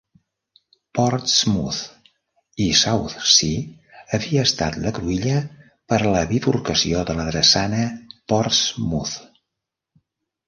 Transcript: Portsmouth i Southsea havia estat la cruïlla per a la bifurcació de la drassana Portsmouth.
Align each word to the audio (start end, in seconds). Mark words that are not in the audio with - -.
Portsmouth 0.99 1.81
i 2.63 2.69
Southsea 2.79 3.99
havia 4.17 4.45
estat 4.49 4.79
la 4.85 4.93
cruïlla 4.99 5.41
per 5.93 5.99
a 6.07 6.13
la 6.15 6.23
bifurcació 6.31 7.03
de 7.11 7.17
la 7.19 7.27
drassana 7.29 7.83
Portsmouth. 8.33 9.13